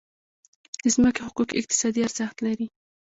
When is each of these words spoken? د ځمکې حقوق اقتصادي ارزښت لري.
د 0.83 0.85
ځمکې 0.95 1.21
حقوق 1.27 1.49
اقتصادي 1.59 1.99
ارزښت 2.07 2.37
لري. 2.45 2.67